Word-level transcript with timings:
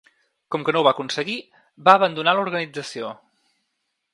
Com 0.53 0.63
que 0.69 0.73
no 0.75 0.81
ho 0.81 0.85
va 0.87 0.93
aconseguir, 0.95 1.35
va 1.89 1.95
abandonar 1.99 2.35
l’organització. 2.39 3.13